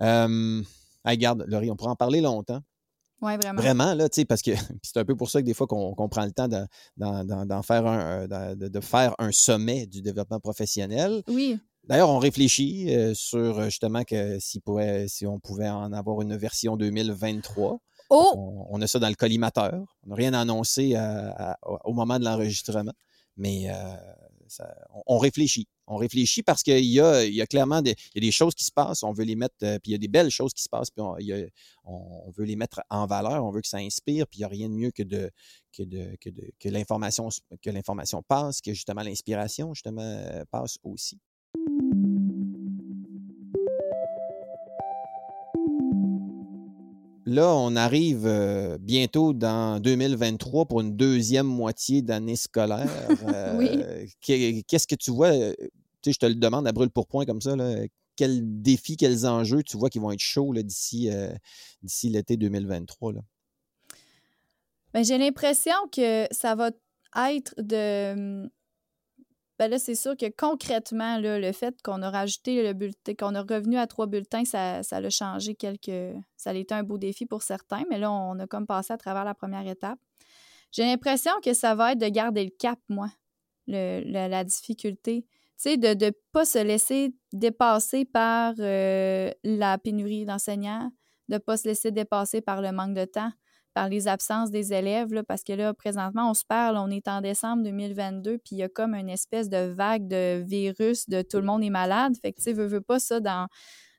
[0.00, 0.62] Euh,
[1.04, 2.62] regarde, Laurie, on pourra en parler longtemps.
[3.20, 3.60] Oui, vraiment.
[3.60, 4.52] Vraiment, là, tu sais, parce que
[4.82, 8.28] c'est un peu pour ça que des fois qu'on prend le temps d'en faire un,
[8.30, 11.22] euh, de, faire un sommet du développement professionnel.
[11.28, 11.58] Oui.
[11.84, 16.36] D'ailleurs, on réfléchit euh, sur justement que si, pouvait, si on pouvait en avoir une
[16.36, 17.80] version 2023.
[18.10, 18.66] Oh!
[18.70, 19.84] On, a ça dans le collimateur.
[20.04, 20.96] On n'a rien annoncé
[21.84, 22.92] au moment de l'enregistrement,
[23.36, 23.96] mais euh,
[25.06, 25.66] on, réfléchit.
[25.86, 27.94] On réfléchit parce qu'il y a, clairement des,
[28.30, 30.30] choses qui se passent, on veut les mettre, euh, puis il y a des belles
[30.30, 31.02] choses qui se passent, puis
[31.84, 34.48] on, veut les mettre en valeur, on veut que ça inspire, puis il n'y a
[34.48, 35.30] rien de mieux que de
[35.72, 37.28] que, de, que, que l'information
[37.62, 41.18] que l'information passe, que justement l'inspiration justement euh, passe aussi.
[47.28, 52.88] Là, on arrive euh, bientôt dans 2023 pour une deuxième moitié d'année scolaire.
[53.58, 53.68] oui.
[53.70, 54.06] Euh,
[54.66, 55.28] qu'est-ce que tu vois?
[55.28, 55.68] Euh, tu
[56.04, 57.54] sais, je te le demande à brûle pour point comme ça.
[57.54, 57.84] Là,
[58.16, 61.10] quels défis, quels enjeux tu vois qui vont être chauds d'ici,
[62.04, 63.12] l'été 2023?
[63.12, 63.20] Là?
[64.94, 66.70] Ben, j'ai l'impression que ça va
[67.30, 68.48] être de
[69.58, 73.42] ben là, c'est sûr que concrètement, le fait qu'on a rajouté le bulletin, qu'on a
[73.42, 76.16] revenu à trois bulletins, ça, ça a changé quelques.
[76.36, 78.98] Ça a été un beau défi pour certains, mais là, on a comme passé à
[78.98, 79.98] travers la première étape.
[80.70, 83.10] J'ai l'impression que ça va être de garder le cap, moi,
[83.66, 85.22] le, la difficulté.
[85.22, 90.92] Tu sais, de ne pas se laisser dépasser par euh, la pénurie d'enseignants,
[91.28, 93.32] de ne pas se laisser dépasser par le manque de temps
[93.74, 97.08] par les absences des élèves, là, parce que là, présentement, on se parle, on est
[97.08, 101.22] en décembre 2022, puis il y a comme une espèce de vague de virus, de
[101.22, 102.14] tout le monde est malade.
[102.20, 103.48] Fait que, tu sais, veux, veux pas ça dans,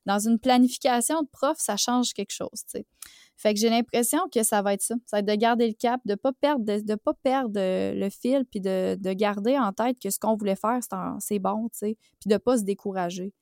[0.07, 2.85] une planification de prof, ça change quelque chose, tu sais.
[3.37, 4.95] Fait que j'ai l'impression que ça va être ça.
[5.05, 8.43] Ça va être de garder le cap, de pas perdre, de, pas perdre le fil,
[8.51, 10.79] puis de, de, garder en tête que ce qu'on voulait faire,
[11.19, 13.33] c'est bon, tu sais, puis de pas se décourager.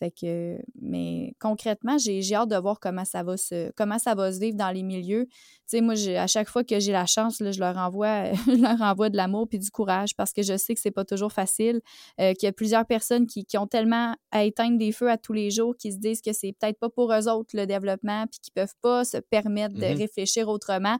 [0.00, 4.32] Fait que, mais concrètement, j'ai hâte de voir comment ça va se, comment ça va
[4.32, 5.26] se vivre dans les milieux.
[5.26, 5.36] Tu
[5.66, 8.80] sais, moi, à chaque fois que j'ai la chance, là, je leur envoie, je leur
[8.80, 11.82] envoie de l'amour puis du courage parce que je sais que c'est pas toujours facile,
[12.18, 15.18] euh, qu'il y a plusieurs personnes qui, qui, ont tellement à éteindre des feux à
[15.18, 18.24] tous les jours qui se disent que c'est peut-être pas pour eux autres le développement
[18.26, 20.96] puis qui peuvent pas se permettre de mmh réfléchir autrement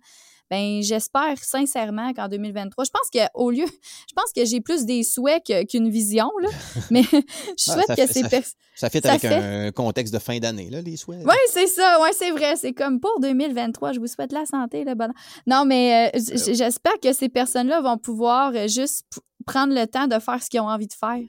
[0.50, 3.66] ben j'espère sincèrement qu'en 2023, je pense qu'au lieu,
[4.08, 6.48] je pense que j'ai plus des souhaits qu'une vision, là,
[6.90, 7.22] mais je
[7.56, 8.28] souhaite que c'est...
[8.28, 8.40] Ça,
[8.74, 11.20] ça fait avec un contexte de fin d'année, là, les souhaits.
[11.24, 14.84] Oui, c'est ça, oui, c'est vrai, c'est comme pour 2023, je vous souhaite la santé,
[14.84, 15.14] le bonheur.
[15.46, 16.18] Non, mais euh,
[16.54, 19.04] j'espère que ces personnes-là vont pouvoir euh, juste
[19.46, 21.20] prendre le temps de faire ce qu'ils ont envie de faire.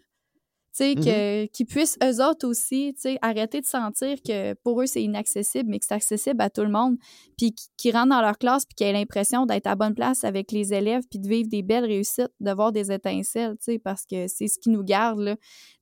[0.79, 1.49] Mm-hmm.
[1.49, 5.85] qu'ils puissent eux autres aussi arrêter de sentir que pour eux c'est inaccessible, mais que
[5.85, 6.97] c'est accessible à tout le monde,
[7.37, 10.51] puis qu'ils rentrent dans leur classe, puis qu'ils aient l'impression d'être à bonne place avec
[10.51, 14.47] les élèves, puis de vivre des belles réussites, de voir des étincelles, parce que c'est
[14.47, 15.19] ce qui nous garde.
[15.19, 15.35] Là.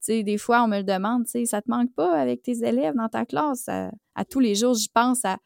[0.07, 3.25] des fois, on me le demande, ça te manque pas avec tes élèves dans ta
[3.25, 3.67] classe?
[3.67, 5.37] À, à tous les jours, j'y pense à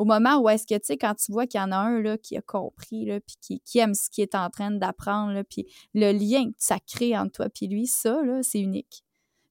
[0.00, 2.00] au moment où est-ce que, tu sais, quand tu vois qu'il y en a un
[2.00, 5.66] là, qui a compris, là, puis qui, aime ce qu'il est en train d'apprendre, puis
[5.92, 9.04] le lien que ça crée entre toi et lui, ça, là, c'est unique.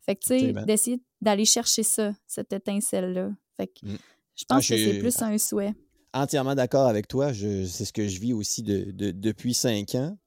[0.03, 3.29] Fait que, tu sais, d'essayer d'aller chercher ça, cette étincelle-là.
[3.57, 3.97] Fait que mmh.
[4.37, 5.75] je pense que c'est plus un souhait.
[6.13, 7.31] Entièrement d'accord avec toi.
[7.31, 10.17] C'est ce que je vis aussi de, depuis cinq ans.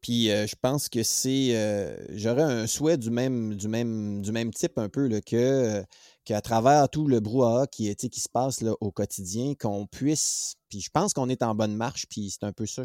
[0.00, 1.56] Puis euh, je pense que c'est.
[1.56, 5.36] Euh, j'aurais un souhait du même, du même, du même type un peu là, que
[5.36, 5.82] euh,
[6.24, 10.80] qu'à travers tout le brouhaha qui, qui se passe là, au quotidien, qu'on puisse, puis
[10.80, 12.82] je pense qu'on est en bonne marche, puis c'est un peu ça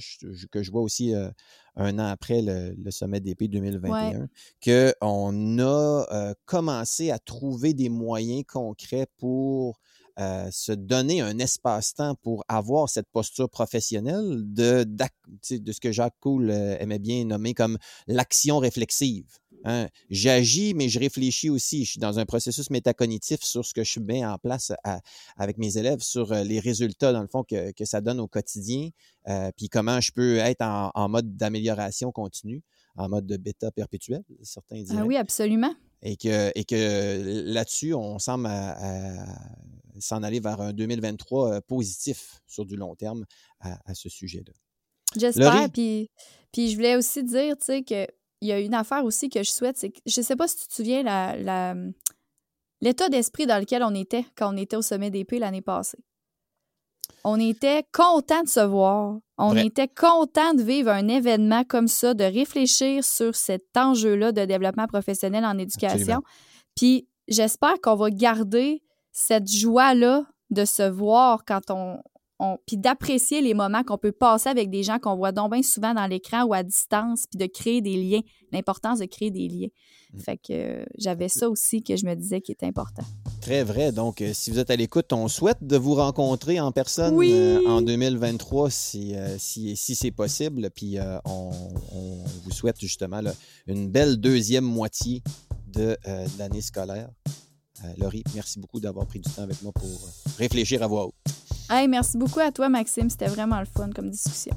[0.52, 1.30] que je vois aussi euh,
[1.76, 4.28] un an après le, sommet d'épée 2021,
[4.64, 9.80] qu'on a euh, commencé à trouver des moyens concrets pour
[10.20, 16.16] euh, se donner un espace-temps pour avoir cette posture professionnelle de, de ce que Jacques
[16.22, 19.28] Cool aimait bien nommer comme l'action réflexive.
[19.64, 19.88] Hein.
[20.10, 21.86] J'agis, mais je réfléchis aussi.
[21.86, 24.72] Je suis dans un processus métacognitif sur ce que je mets en place
[25.38, 28.90] avec mes élèves, sur euh, les résultats, dans le fond, que, ça donne au quotidien,
[29.28, 32.64] euh, puis comment je peux être en, mode d'amélioration continue,
[32.96, 35.74] en mode de bêta perpétuel, certains Ah oui, absolument.
[36.02, 38.48] Et que, et que là-dessus, on semble
[40.00, 43.26] s'en aller vers un 2023 euh, positif sur du long terme
[43.60, 44.54] à, ce sujet-là.
[45.16, 45.70] J'espère.
[45.72, 46.10] Puis,
[46.52, 48.08] puis je voulais aussi dire, tu sais, que
[48.42, 50.58] il y a une affaire aussi que je souhaite, c'est que je sais pas si
[50.58, 51.76] tu te souviens la,
[52.82, 55.98] l'état d'esprit dans lequel on était quand on était au sommet d'épée l'année passée.
[57.24, 59.18] On était content de se voir.
[59.38, 64.46] On était content de vivre un événement comme ça, de réfléchir sur cet enjeu-là de
[64.46, 66.22] développement professionnel en éducation.
[66.76, 68.82] Puis j'espère qu'on va garder
[69.12, 72.02] cette joie-là de se voir quand on,
[72.66, 75.94] puis d'apprécier les moments qu'on peut passer avec des gens qu'on voit donc bien souvent
[75.94, 78.22] dans l'écran ou à distance, puis de créer des liens,
[78.52, 79.68] l'importance de créer des liens.
[80.14, 80.20] Mm.
[80.20, 83.04] Fait que euh, j'avais ça aussi que je me disais qui est important.
[83.42, 83.92] Très vrai.
[83.92, 87.68] Donc, euh, si vous êtes à l'écoute, on souhaite de vous rencontrer en personne euh,
[87.68, 90.70] en 2023 si, si, si c'est possible.
[90.74, 91.52] Puis, on,
[92.44, 93.22] vous souhaite justement
[93.68, 95.24] une belle deuxième moitié
[95.68, 97.10] de, de l'année scolaire.
[97.98, 99.90] Laurie, merci beaucoup d'avoir pris du temps avec moi pour
[100.38, 101.14] réfléchir à voix haute.
[101.70, 103.10] Hey, merci beaucoup à toi, Maxime.
[103.10, 104.56] C'était vraiment le fun comme discussion.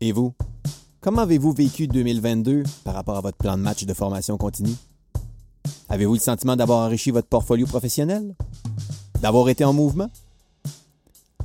[0.00, 0.34] Et vous?
[1.00, 4.74] Comment avez-vous vécu 2022 par rapport à votre plan de match de formation continue?
[5.88, 8.34] Avez-vous le sentiment d'avoir enrichi votre portfolio professionnel?
[9.20, 10.10] D'avoir été en mouvement?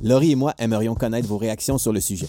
[0.02, 2.28] Laurie et moi aimerions connaître vos réactions sur le sujet.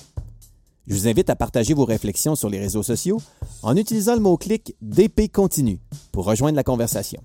[0.86, 3.20] Je vous invite à partager vos réflexions sur les réseaux sociaux
[3.64, 5.80] en utilisant le mot-clic DP Continue
[6.12, 7.24] pour rejoindre la conversation.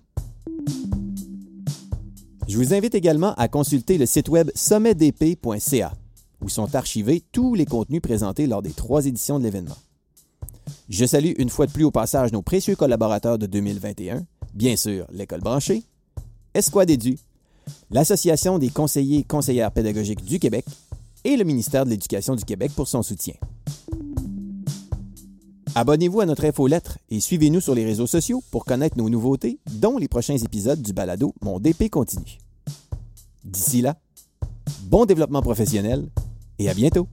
[2.49, 5.93] Je vous invite également à consulter le site web sommetdp.ca,
[6.41, 9.77] où sont archivés tous les contenus présentés lors des trois éditions de l'événement.
[10.89, 14.23] Je salue une fois de plus au passage nos précieux collaborateurs de 2021,
[14.55, 15.83] bien sûr l'École branchée,
[16.55, 17.19] Esquad Édu,
[17.91, 20.65] l'Association des conseillers et conseillères pédagogiques du Québec
[21.25, 23.35] et le ministère de l'Éducation du Québec pour son soutien.
[25.75, 29.99] Abonnez-vous à notre infolettre et suivez-nous sur les réseaux sociaux pour connaître nos nouveautés, dont
[29.99, 32.39] les prochains épisodes du balado Mon DP continue.
[33.45, 33.97] D'ici là,
[34.85, 36.09] bon développement professionnel
[36.59, 37.09] et à bientôt!